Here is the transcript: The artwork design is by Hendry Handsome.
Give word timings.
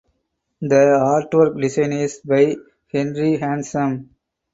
The 0.61 1.27
artwork 1.29 1.61
design 1.61 1.93
is 1.93 2.21
by 2.25 2.55
Hendry 2.91 3.37
Handsome. 3.37 4.09